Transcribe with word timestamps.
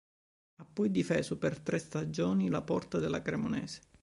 Ha 0.55 0.65
poi 0.65 0.89
difeso 0.89 1.37
per 1.37 1.59
tre 1.59 1.77
stagioni 1.77 2.49
la 2.49 2.63
porta 2.63 2.97
della 2.97 3.21
Cremonese. 3.21 3.81